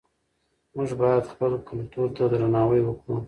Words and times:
موږ 0.75 0.89
باید 1.01 1.23
خپل 1.33 1.51
کلتور 1.69 2.07
ته 2.17 2.23
درناوی 2.31 2.81
وکړو. 2.83 3.15